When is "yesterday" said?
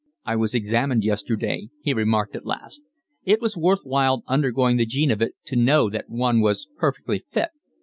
1.03-1.69